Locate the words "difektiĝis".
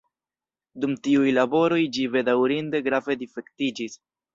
3.25-4.05